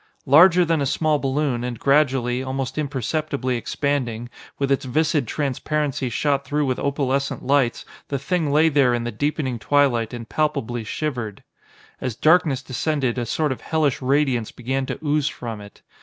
Larger 0.25 0.65
than 0.65 0.81
a 0.81 0.87
small 0.87 1.19
balloon, 1.19 1.63
and 1.63 1.77
gradually, 1.77 2.41
almost 2.41 2.75
imperceptibly 2.79 3.55
expanding, 3.55 4.29
with 4.57 4.71
its 4.71 4.83
viscid 4.83 5.27
transparency 5.27 6.09
shot 6.09 6.43
through 6.43 6.65
with 6.65 6.79
opalescent 6.79 7.43
lights, 7.45 7.85
the 8.07 8.17
Thing 8.17 8.51
lay 8.51 8.67
there 8.67 8.95
in 8.95 9.03
the 9.03 9.11
deepening 9.11 9.59
twilight 9.59 10.11
and 10.11 10.27
palpably 10.27 10.83
shivered. 10.83 11.43
As 11.99 12.15
darkness 12.15 12.63
descended, 12.63 13.19
a 13.19 13.27
sort 13.27 13.51
of 13.51 13.61
hellish 13.61 14.01
radiance 14.01 14.51
began 14.51 14.87
to 14.87 14.97
ooze 15.05 15.27
from 15.27 15.61
it. 15.61 15.83